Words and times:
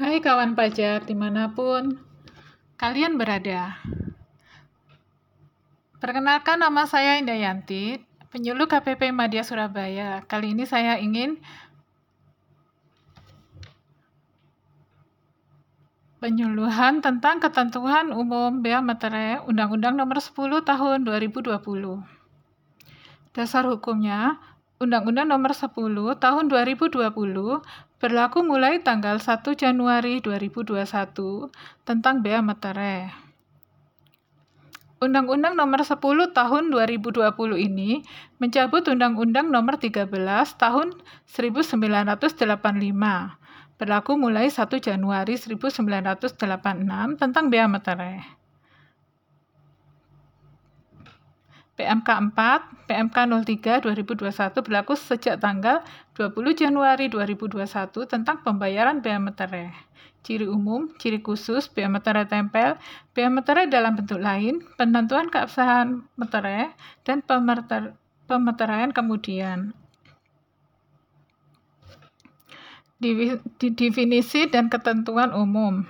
Hai 0.00 0.16
kawan 0.24 0.56
pajak 0.56 1.04
di 1.04 1.12
mana 1.12 1.52
pun 1.52 2.00
kalian 2.80 3.20
berada. 3.20 3.76
Perkenalkan 6.00 6.56
nama 6.56 6.88
saya 6.88 7.20
Indah 7.20 7.36
Yanti, 7.36 8.00
penyuluh 8.32 8.64
KPP 8.64 9.12
Madya 9.12 9.44
Surabaya. 9.44 10.24
Kali 10.24 10.56
ini 10.56 10.64
saya 10.64 10.96
ingin 10.96 11.36
penyuluhan 16.24 17.04
tentang 17.04 17.36
ketentuan 17.36 18.16
umum 18.16 18.64
bea 18.64 18.80
materai 18.80 19.44
Undang-Undang 19.44 20.00
Nomor 20.00 20.24
10 20.24 20.64
Tahun 20.64 21.04
2020. 21.04 21.60
Dasar 23.36 23.68
hukumnya 23.68 24.40
Undang-Undang 24.80 25.28
Nomor 25.28 25.52
10 25.52 25.76
Tahun 26.16 26.44
2020 26.48 27.04
berlaku 28.00 28.38
mulai 28.40 28.80
tanggal 28.80 29.20
1 29.20 29.44
Januari 29.52 30.24
2021 30.24 30.72
tentang 31.84 32.24
bea 32.24 32.40
materai. 32.40 33.12
Undang-Undang 35.04 35.52
Nomor 35.52 35.84
10 35.84 36.00
Tahun 36.32 36.64
2020 36.72 37.12
ini 37.60 38.00
mencabut 38.40 38.80
Undang-Undang 38.88 39.52
Nomor 39.52 39.76
13 39.76 40.08
Tahun 40.56 40.88
1985 41.28 42.40
berlaku 43.76 44.12
mulai 44.16 44.48
1 44.48 44.64
Januari 44.80 45.36
1986 45.36 46.40
tentang 47.20 47.52
bea 47.52 47.68
materai. 47.68 48.39
PMK 51.80 52.36
4, 52.36 52.84
PMK 52.84 53.16
03 53.40 53.80
2021 53.88 54.60
berlaku 54.60 54.92
sejak 55.00 55.40
tanggal 55.40 55.80
20 56.12 56.36
Januari 56.52 57.08
2021 57.08 58.04
tentang 58.04 58.44
pembayaran 58.44 59.00
bea 59.00 59.16
materai. 59.16 59.72
Ciri 60.20 60.44
umum, 60.44 60.92
ciri 61.00 61.24
khusus, 61.24 61.72
bea 61.72 61.88
materai 61.88 62.28
tempel, 62.28 62.76
bea 63.16 63.32
materai 63.32 63.64
dalam 63.72 63.96
bentuk 63.96 64.20
lain, 64.20 64.60
penentuan 64.76 65.32
keabsahan 65.32 66.04
materai, 66.20 66.68
dan 67.08 67.24
pemeter, 67.24 67.96
pemeteraian 68.28 68.92
kemudian. 68.92 69.72
Definisi 73.00 74.52
dan 74.52 74.68
ketentuan 74.68 75.32
umum. 75.32 75.88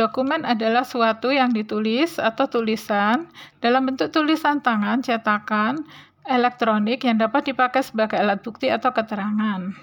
Dokumen 0.00 0.48
adalah 0.48 0.88
suatu 0.88 1.28
yang 1.28 1.52
ditulis 1.52 2.16
atau 2.16 2.48
tulisan 2.48 3.28
dalam 3.60 3.84
bentuk 3.84 4.08
tulisan 4.08 4.64
tangan, 4.64 5.04
cetakan, 5.04 5.84
elektronik 6.24 7.04
yang 7.04 7.20
dapat 7.20 7.52
dipakai 7.52 7.84
sebagai 7.84 8.16
alat 8.16 8.40
bukti 8.40 8.72
atau 8.72 8.96
keterangan. 8.96 9.76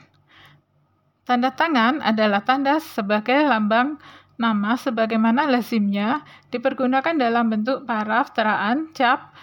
Tanda 1.22 1.54
tangan 1.54 2.02
adalah 2.02 2.42
tanda 2.42 2.82
sebagai 2.82 3.46
lambang 3.46 4.02
nama 4.42 4.74
sebagaimana 4.74 5.46
lazimnya 5.46 6.26
dipergunakan 6.50 7.14
dalam 7.14 7.54
bentuk 7.54 7.86
paraf, 7.86 8.34
teraan, 8.34 8.90
cap, 8.98 9.38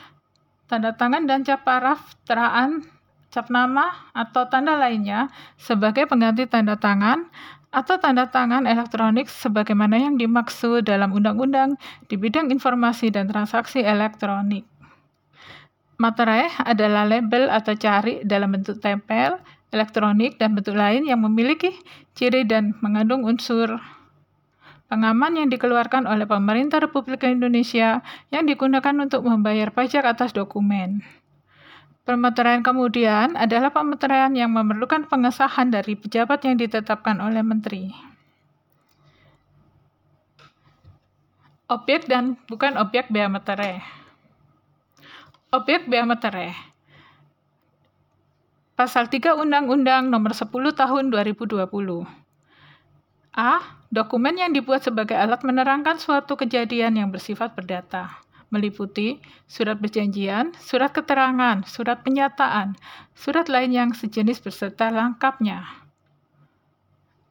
tanda 0.67 0.91
tangan 0.91 1.30
dan 1.30 1.47
cap 1.47 1.62
paraf, 1.62 2.19
teraan, 2.27 2.83
cap 3.30 3.47
nama 3.47 4.11
atau 4.11 4.50
tanda 4.50 4.75
lainnya 4.75 5.30
sebagai 5.55 6.11
pengganti 6.11 6.50
tanda 6.50 6.75
tangan 6.75 7.30
atau 7.75 7.98
tanda 7.98 8.30
tangan 8.30 8.70
elektronik 8.70 9.27
sebagaimana 9.27 9.98
yang 9.98 10.14
dimaksud 10.14 10.86
dalam 10.86 11.11
undang-undang 11.11 11.75
di 12.06 12.14
bidang 12.14 12.55
informasi 12.55 13.11
dan 13.11 13.27
transaksi 13.27 13.83
elektronik. 13.83 14.62
Materai 15.98 16.55
adalah 16.62 17.02
label 17.02 17.50
atau 17.50 17.75
cari 17.75 18.22
dalam 18.22 18.55
bentuk 18.55 18.78
tempel, 18.78 19.42
elektronik, 19.75 20.39
dan 20.39 20.55
bentuk 20.55 20.78
lain 20.78 21.02
yang 21.02 21.19
memiliki 21.19 21.75
ciri 22.14 22.47
dan 22.47 22.78
mengandung 22.78 23.27
unsur 23.27 23.83
pengaman 24.95 25.34
yang 25.34 25.48
dikeluarkan 25.50 26.06
oleh 26.06 26.22
pemerintah 26.28 26.78
Republik 26.78 27.27
Indonesia 27.27 28.05
yang 28.30 28.47
digunakan 28.47 28.95
untuk 29.00 29.27
membayar 29.27 29.74
pajak 29.74 30.07
atas 30.07 30.30
dokumen. 30.30 31.02
Pemeteraian 32.05 32.61
kemudian 32.61 33.33
adalah 33.33 33.73
pemeteraian 33.73 34.29
yang 34.37 34.53
memerlukan 34.53 35.09
pengesahan 35.09 35.73
dari 35.73 35.97
pejabat 35.97 36.45
yang 36.45 36.61
ditetapkan 36.61 37.17
oleh 37.17 37.41
menteri. 37.41 37.89
Objek 41.64 42.05
dan 42.05 42.37
bukan 42.45 42.77
objek 42.77 43.09
bea 43.09 43.25
materai. 43.25 43.81
Objek 45.48 45.89
bea 45.89 46.05
materai. 46.05 46.53
Pasal 48.77 49.09
3 49.09 49.41
Undang-Undang 49.41 50.13
Nomor 50.13 50.37
10 50.37 50.53
Tahun 50.53 51.05
2020. 51.09 51.64
A. 53.33 53.53
Dokumen 53.89 54.37
yang 54.37 54.53
dibuat 54.53 54.85
sebagai 54.85 55.17
alat 55.17 55.41
menerangkan 55.41 55.97
suatu 55.97 56.37
kejadian 56.37 57.01
yang 57.01 57.09
bersifat 57.09 57.57
perdata 57.57 58.25
meliputi 58.53 59.21
surat 59.47 59.79
perjanjian, 59.81 60.57
surat 60.61 60.91
keterangan, 60.93 61.65
surat 61.69 62.01
penyataan, 62.03 62.77
surat 63.17 63.49
lain 63.53 63.71
yang 63.73 63.91
sejenis 63.93 64.43
beserta 64.43 64.89
lengkapnya, 64.91 65.65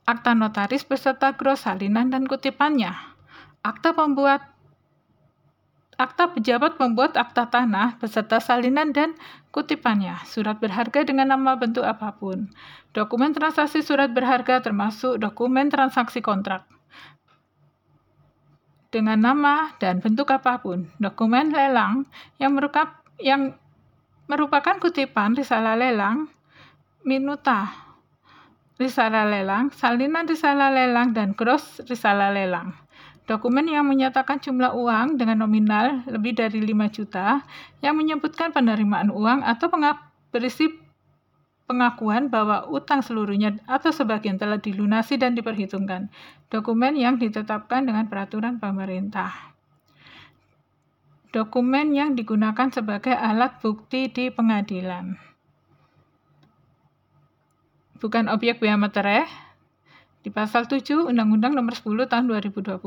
akta 0.07 0.31
notaris 0.33 0.87
beserta 0.87 1.35
gros 1.35 1.65
salinan 1.65 2.09
dan 2.09 2.25
kutipannya, 2.25 2.93
akta 3.61 3.93
pembuat 3.93 4.53
Akta 5.93 6.33
pejabat 6.33 6.81
membuat 6.81 7.13
akta 7.13 7.53
tanah 7.53 8.01
beserta 8.01 8.41
salinan 8.41 8.89
dan 8.97 9.13
kutipannya, 9.53 10.17
surat 10.25 10.57
berharga 10.57 11.05
dengan 11.05 11.29
nama 11.29 11.53
bentuk 11.53 11.85
apa 11.85 12.17
pun, 12.17 12.49
dokumen 12.97 13.29
transaksi 13.37 13.85
surat 13.85 14.09
berharga 14.09 14.57
termasuk 14.65 15.21
dokumen 15.21 15.69
transaksi 15.69 16.17
kontrak, 16.25 16.65
dengan 18.93 19.17
nama 19.17 19.73
dan 19.81 19.97
bentuk 19.97 20.29
apa 20.29 20.61
pun. 20.61 20.85
Dokumen 21.01 21.49
lelang 21.49 22.05
yang 22.37 22.53
merupakan 22.53 23.01
yang 23.17 23.57
merupakan 24.29 24.77
kutipan 24.77 25.33
risalah 25.33 25.73
lelang, 25.73 26.29
minuta 27.01 27.73
risalah 28.77 29.29
lelang, 29.29 29.69
salinan 29.73 30.25
risalah 30.25 30.73
lelang, 30.73 31.13
dan 31.13 31.33
gross 31.33 31.81
risalah 31.89 32.33
lelang. 32.33 32.73
Dokumen 33.23 33.71
yang 33.71 33.87
menyatakan 33.87 34.43
jumlah 34.43 34.75
uang 34.75 35.15
dengan 35.15 35.47
nominal 35.47 36.03
lebih 36.11 36.35
dari 36.35 36.59
5 36.59 36.75
juta 36.91 37.39
yang 37.79 37.95
menyebutkan 37.95 38.51
penerimaan 38.51 39.07
uang 39.07 39.47
atau 39.47 39.71
berisi 40.27 40.67
pengakuan 41.63 42.27
bahwa 42.27 42.67
utang 42.67 42.99
seluruhnya 42.99 43.55
atau 43.65 43.89
sebagian 43.89 44.35
telah 44.35 44.59
dilunasi 44.59 45.15
dan 45.15 45.33
diperhitungkan. 45.33 46.11
Dokumen 46.51 46.99
yang 46.99 47.17
ditetapkan 47.17 47.87
dengan 47.87 48.05
peraturan 48.11 48.59
pemerintah. 48.59 49.53
Dokumen 51.33 51.97
yang 51.97 52.13
digunakan 52.13 52.69
sebagai 52.69 53.15
alat 53.17 53.57
bukti 53.57 54.05
di 54.05 54.29
pengadilan. 54.29 55.17
Bukan 57.97 58.29
objek 58.29 58.61
bea 58.61 58.77
materai 58.77 59.25
di 60.21 60.29
pasal 60.29 60.69
7 60.69 61.09
Undang-Undang 61.09 61.57
Nomor 61.57 61.73
10 61.73 62.05
Tahun 62.05 62.25
2020. 62.29 62.77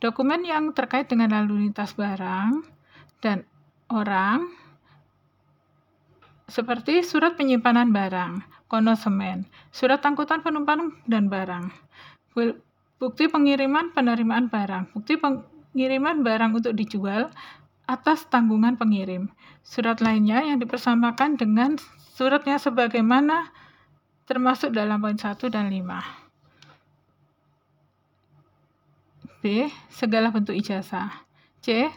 Dokumen 0.00 0.40
yang 0.48 0.72
terkait 0.72 1.12
dengan 1.12 1.36
lalu 1.36 1.68
lintas 1.68 1.92
barang 1.92 2.64
dan 3.20 3.44
orang 3.92 4.48
seperti 6.50 7.06
surat 7.06 7.38
penyimpanan 7.38 7.94
barang, 7.94 8.42
konosemen, 8.66 9.46
surat 9.70 10.02
angkutan 10.02 10.42
penumpang 10.42 10.98
dan 11.06 11.30
barang, 11.30 11.70
bukti 12.98 13.30
pengiriman 13.30 13.94
penerimaan 13.94 14.50
barang, 14.50 14.90
bukti 14.92 15.14
pengiriman 15.16 16.26
barang 16.26 16.52
untuk 16.58 16.74
dijual 16.74 17.30
atas 17.86 18.26
tanggungan 18.26 18.74
pengirim. 18.78 19.30
Surat 19.62 20.02
lainnya 20.02 20.42
yang 20.42 20.58
dipersamakan 20.58 21.38
dengan 21.38 21.78
suratnya 22.14 22.58
sebagaimana 22.58 23.50
termasuk 24.26 24.70
dalam 24.70 25.02
poin 25.02 25.18
1 25.18 25.34
dan 25.50 25.70
5. 25.70 26.20
B. 29.40 29.66
Segala 29.88 30.28
bentuk 30.30 30.54
ijazah. 30.54 31.24
C 31.64 31.88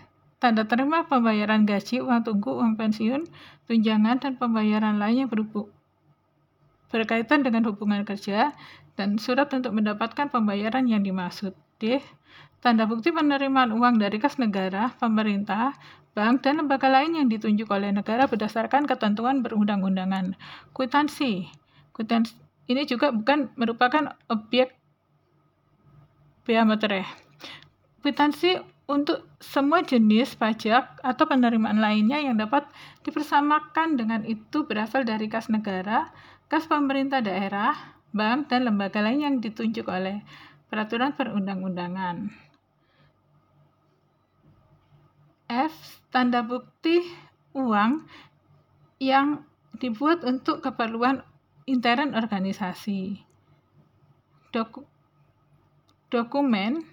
tanda 0.44 0.68
terima 0.68 1.08
pembayaran 1.08 1.64
gaji, 1.64 2.04
uang 2.04 2.28
tunggu, 2.28 2.60
uang 2.60 2.76
pensiun, 2.76 3.24
tunjangan, 3.72 4.20
dan 4.20 4.36
pembayaran 4.36 5.00
lain 5.00 5.24
yang 5.24 5.30
berhubung, 5.32 5.72
berkaitan 6.92 7.48
dengan 7.48 7.64
hubungan 7.72 8.04
kerja, 8.04 8.52
dan 9.00 9.16
surat 9.16 9.48
untuk 9.56 9.72
mendapatkan 9.72 10.28
pembayaran 10.28 10.84
yang 10.92 11.00
dimaksud. 11.00 11.56
D. 11.80 12.04
Tanda 12.60 12.84
bukti 12.84 13.16
penerimaan 13.16 13.72
uang 13.72 14.04
dari 14.04 14.20
kas 14.20 14.36
negara, 14.36 14.92
pemerintah, 15.00 15.80
bank, 16.12 16.44
dan 16.44 16.60
lembaga 16.60 16.92
lain 16.92 17.16
yang 17.16 17.28
ditunjuk 17.32 17.72
oleh 17.72 17.96
negara 17.96 18.28
berdasarkan 18.28 18.84
ketentuan 18.84 19.40
berundang-undangan. 19.48 20.36
Kwitansi. 20.76 21.48
Kwitansi 21.96 22.36
ini 22.68 22.84
juga 22.84 23.16
bukan 23.16 23.52
merupakan 23.56 24.16
objek 24.28 24.76
bea 26.44 26.64
materai. 26.68 27.08
Kwitansi 28.04 28.73
untuk 28.94 29.26
semua 29.42 29.82
jenis 29.82 30.38
pajak 30.38 31.02
atau 31.02 31.26
penerimaan 31.26 31.82
lainnya 31.82 32.22
yang 32.22 32.38
dapat 32.38 32.70
dipersamakan 33.02 33.98
dengan 33.98 34.22
itu 34.22 34.70
berasal 34.70 35.02
dari 35.02 35.26
kas 35.26 35.50
negara, 35.50 36.14
kas 36.46 36.70
pemerintah 36.70 37.26
daerah, 37.26 37.74
bank, 38.14 38.54
dan 38.54 38.70
lembaga 38.70 39.02
lain 39.02 39.26
yang 39.26 39.36
ditunjuk 39.42 39.90
oleh 39.90 40.22
peraturan 40.70 41.18
perundang-undangan. 41.18 42.30
F. 45.50 45.74
Tanda 46.14 46.46
bukti 46.46 47.02
uang 47.58 48.06
yang 49.02 49.42
dibuat 49.82 50.22
untuk 50.22 50.62
keperluan 50.62 51.26
intern 51.66 52.14
organisasi. 52.14 53.26
Doku 54.54 54.86
dokumen 56.14 56.93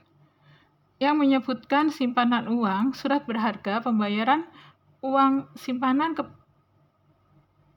yang 1.01 1.17
menyebutkan 1.17 1.89
simpanan 1.89 2.47
uang, 2.47 2.93
surat 2.93 3.25
berharga, 3.25 3.81
pembayaran 3.81 4.45
uang 5.01 5.49
simpanan 5.57 6.13
ke 6.13 6.29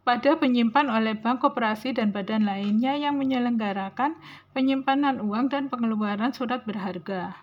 pada 0.03 0.35
penyimpan 0.35 0.91
oleh 0.91 1.15
bank, 1.15 1.39
koperasi, 1.39 1.95
dan 1.95 2.11
badan 2.11 2.43
lainnya 2.43 2.91
yang 2.99 3.15
menyelenggarakan 3.15 4.19
penyimpanan 4.51 5.23
uang 5.23 5.47
dan 5.47 5.71
pengeluaran 5.71 6.35
surat 6.35 6.67
berharga. 6.67 7.39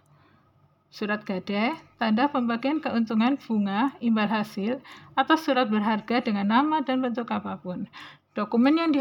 Surat 0.92 1.24
gadai, 1.24 1.72
tanda 1.96 2.28
pembagian 2.28 2.84
keuntungan 2.84 3.40
bunga, 3.40 3.96
imbal 4.04 4.28
hasil, 4.28 4.84
atau 5.16 5.36
surat 5.40 5.72
berharga 5.72 6.20
dengan 6.20 6.52
nama 6.52 6.84
dan 6.84 7.00
bentuk 7.00 7.32
apa 7.32 7.56
pun. 7.56 7.88
Dokumen 8.36 8.76
yang 8.76 8.92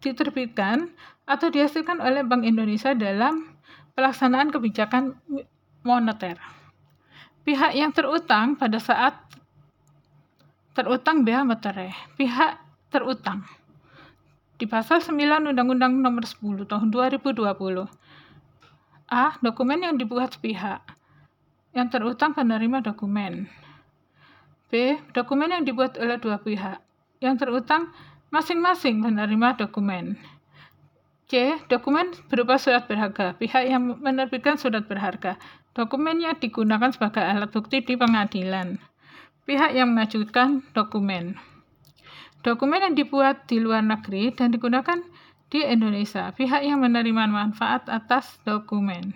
diterbitkan 0.00 0.88
atau 1.28 1.52
dihasilkan 1.52 2.00
oleh 2.00 2.24
Bank 2.24 2.48
Indonesia 2.48 2.96
dalam 2.96 3.52
pelaksanaan 3.92 4.48
kebijakan 4.48 5.20
moneter. 5.82 6.36
Pihak 7.44 7.72
yang 7.72 7.90
terutang 7.90 8.54
pada 8.54 8.76
saat 8.76 9.16
terutang 10.76 11.24
bea 11.24 11.42
materai. 11.42 11.92
Pihak 12.14 12.60
terutang 12.92 13.44
di 14.60 14.68
pasal 14.68 15.00
9 15.00 15.16
Undang-Undang 15.56 16.04
Nomor 16.04 16.28
10 16.28 16.68
Tahun 16.68 16.88
2020. 16.92 17.40
A. 19.10 19.34
Dokumen 19.40 19.80
yang 19.80 19.96
dibuat 19.96 20.36
pihak 20.38 20.84
yang 21.72 21.88
terutang 21.88 22.36
penerima 22.36 22.84
dokumen. 22.84 23.48
B. 24.70 25.00
Dokumen 25.16 25.50
yang 25.50 25.64
dibuat 25.66 25.98
oleh 25.98 26.20
dua 26.20 26.38
pihak 26.38 26.78
yang 27.18 27.34
terutang 27.40 27.90
masing-masing 28.30 29.02
penerima 29.02 29.58
dokumen. 29.58 30.14
C. 31.30 31.62
Dokumen 31.70 32.10
berupa 32.26 32.58
surat 32.58 32.90
berharga. 32.90 33.38
Pihak 33.38 33.62
yang 33.62 34.02
menerbitkan 34.02 34.58
surat 34.58 34.90
berharga. 34.90 35.38
Dokumen 35.78 36.18
yang 36.18 36.34
digunakan 36.34 36.90
sebagai 36.90 37.22
alat 37.22 37.54
bukti 37.54 37.86
di 37.86 37.94
pengadilan. 37.94 38.82
Pihak 39.46 39.70
yang 39.70 39.94
mengajukan 39.94 40.66
dokumen. 40.74 41.38
Dokumen 42.42 42.82
yang 42.82 42.94
dibuat 42.98 43.46
di 43.46 43.62
luar 43.62 43.86
negeri 43.86 44.34
dan 44.34 44.50
digunakan 44.50 45.06
di 45.54 45.62
Indonesia. 45.62 46.34
Pihak 46.34 46.66
yang 46.66 46.82
menerima 46.82 47.30
manfaat 47.30 47.86
atas 47.86 48.42
dokumen. 48.42 49.14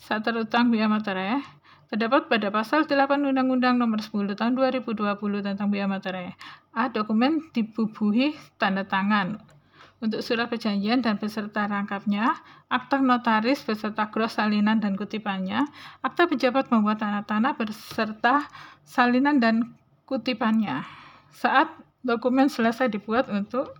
Saat 0.00 0.24
terutang 0.24 0.72
biaya 0.72 0.88
materai 0.88 1.44
terdapat 1.92 2.32
pada 2.32 2.48
pasal 2.48 2.88
8 2.88 2.96
Undang-Undang 3.12 3.76
Nomor 3.76 4.00
10 4.00 4.40
Tahun 4.40 4.56
2020 4.56 5.20
tentang 5.44 5.68
biaya 5.68 5.84
materai. 5.84 6.32
A. 6.72 6.88
Dokumen 6.88 7.52
dibubuhi 7.52 8.32
tanda 8.56 8.88
tangan 8.88 9.55
untuk 9.96 10.20
surat 10.20 10.52
perjanjian 10.52 11.00
dan 11.00 11.16
beserta 11.16 11.64
rangkapnya, 11.64 12.36
akta 12.68 13.00
notaris 13.00 13.64
beserta 13.64 14.12
gros 14.12 14.36
salinan 14.36 14.76
dan 14.76 14.92
kutipannya, 14.92 15.64
akta 16.04 16.28
pejabat 16.28 16.68
membuat 16.68 17.00
tanda 17.00 17.24
tanah 17.24 17.56
beserta 17.56 18.44
salinan 18.84 19.40
dan 19.40 19.72
kutipannya. 20.04 20.84
Saat 21.32 21.72
dokumen 22.04 22.52
selesai 22.52 22.92
dibuat 22.92 23.32
untuk 23.32 23.72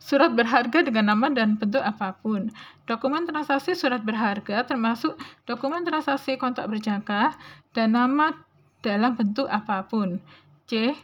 surat 0.00 0.32
berharga 0.32 0.80
dengan 0.80 1.12
nama 1.12 1.28
dan 1.28 1.60
bentuk 1.60 1.84
apa 1.84 2.16
pun. 2.16 2.48
Dokumen 2.88 3.28
transaksi 3.28 3.76
surat 3.76 4.00
berharga 4.00 4.64
termasuk 4.64 5.14
dokumen 5.44 5.84
transaksi 5.84 6.40
kontak 6.40 6.66
berjangka 6.66 7.36
dan 7.76 7.92
nama 7.92 8.32
dalam 8.80 9.12
bentuk 9.14 9.46
apa 9.46 9.84
pun. 9.84 10.18
C. 10.64 10.96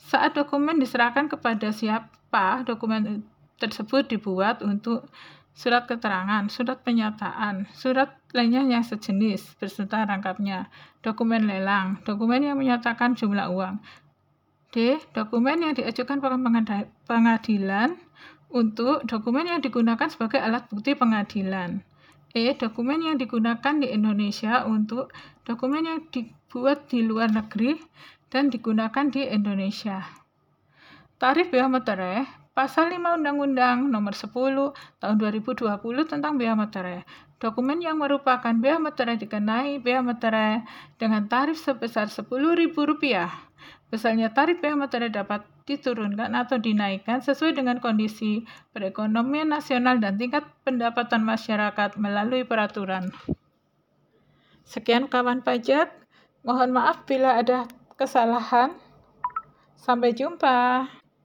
Saat 0.00 0.40
dokumen 0.40 0.80
diserahkan 0.80 1.28
kepada 1.28 1.68
siapa 1.68 2.64
dokumen 2.64 3.20
tersebut 3.58 4.06
dibuat 4.08 4.62
untuk 4.62 5.10
surat 5.58 5.90
keterangan, 5.90 6.46
surat 6.46 6.78
penyataan, 6.86 7.66
surat 7.74 8.14
lainnya 8.30 8.62
yang 8.62 8.86
sejenis 8.86 9.58
beserta 9.58 10.06
rangkapnya, 10.06 10.70
dokumen 11.02 11.50
lelang, 11.50 11.98
dokumen 12.06 12.46
yang 12.46 12.54
menyatakan 12.54 13.18
jumlah 13.18 13.50
uang. 13.50 13.82
D. 14.70 15.02
Dokumen 15.10 15.64
yang 15.64 15.74
diajukan 15.74 16.22
pengadilan 17.08 17.98
untuk 18.54 19.02
dokumen 19.08 19.50
yang 19.50 19.60
digunakan 19.64 20.06
sebagai 20.06 20.38
alat 20.38 20.70
bukti 20.70 20.94
pengadilan. 20.94 21.82
E. 22.30 22.54
Dokumen 22.54 23.02
yang 23.02 23.16
digunakan 23.18 23.74
di 23.80 23.90
Indonesia 23.90 24.62
untuk 24.68 25.10
dokumen 25.42 25.88
yang 25.88 26.00
dibuat 26.12 26.86
di 26.92 27.02
luar 27.02 27.32
negeri 27.32 27.80
dan 28.28 28.52
digunakan 28.52 29.08
di 29.08 29.24
Indonesia. 29.24 30.04
Tarif 31.18 31.50
bea 31.50 31.66
materai 31.66 32.22
Pasal 32.58 32.90
5 32.90 33.22
Undang-Undang 33.22 33.86
Nomor 33.86 34.18
10 34.18 34.34
Tahun 34.98 35.14
2020 35.14 35.78
tentang 36.10 36.34
bea 36.34 36.58
materai. 36.58 37.06
Dokumen 37.38 37.78
yang 37.78 38.02
merupakan 38.02 38.50
bea 38.50 38.82
materai 38.82 39.14
dikenai 39.14 39.78
bea 39.78 40.02
materai 40.02 40.66
dengan 40.98 41.30
tarif 41.30 41.54
sebesar 41.62 42.10
Rp10.000. 42.10 43.30
Besarnya 43.94 44.34
tarif 44.34 44.58
bea 44.58 44.74
materai 44.74 45.06
dapat 45.06 45.46
diturunkan 45.70 46.34
atau 46.34 46.58
dinaikkan 46.58 47.22
sesuai 47.22 47.54
dengan 47.54 47.78
kondisi 47.78 48.42
perekonomian 48.74 49.54
nasional 49.54 50.02
dan 50.02 50.18
tingkat 50.18 50.42
pendapatan 50.66 51.22
masyarakat 51.22 51.94
melalui 51.94 52.42
peraturan. 52.42 53.14
Sekian 54.66 55.06
kawan 55.06 55.46
pajak. 55.46 55.94
Mohon 56.42 56.74
maaf 56.74 57.06
bila 57.06 57.38
ada 57.38 57.70
kesalahan. 57.94 58.74
Sampai 59.78 60.10
jumpa. 60.10 60.90